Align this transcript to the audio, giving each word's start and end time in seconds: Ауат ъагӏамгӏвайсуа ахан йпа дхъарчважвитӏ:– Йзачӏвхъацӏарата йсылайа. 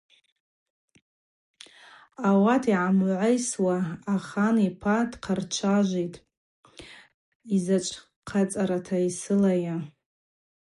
Ауат 2.27 2.63
ъагӏамгӏвайсуа 2.71 3.77
ахан 4.15 4.55
йпа 4.67 4.95
дхъарчважвитӏ:– 5.11 6.23
Йзачӏвхъацӏарата 7.53 8.97
йсылайа. 9.07 9.75